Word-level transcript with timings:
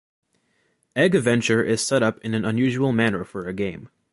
Egg 0.95 1.13
Venture 1.13 1.61
is 1.61 1.85
set 1.85 2.01
up 2.01 2.17
in 2.25 2.33
an 2.33 2.43
unusual 2.43 2.91
manner 2.91 3.23
for 3.23 3.47
a 3.47 3.53
game. 3.53 3.87